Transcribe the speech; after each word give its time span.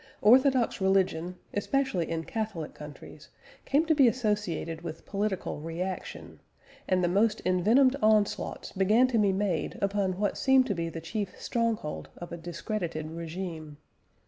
Orthodox 0.23 0.81
religion, 0.81 1.35
especially 1.53 2.09
in 2.09 2.23
Catholic 2.23 2.73
countries, 2.73 3.29
came 3.65 3.85
to 3.85 3.93
be 3.93 4.07
associated 4.07 4.81
with 4.81 5.05
political 5.05 5.59
reaction, 5.59 6.39
and 6.89 7.03
the 7.03 7.07
most 7.07 7.39
envenomed 7.45 7.95
onslaughts 8.01 8.71
began 8.71 9.05
to 9.09 9.19
be 9.19 9.31
made 9.31 9.77
upon 9.79 10.17
what 10.17 10.39
seemed 10.39 10.65
to 10.65 10.73
be 10.73 10.89
the 10.89 11.01
chief 11.01 11.39
stronghold 11.39 12.09
of 12.17 12.31
a 12.31 12.37
discredited 12.37 13.11
regime. 13.11 13.77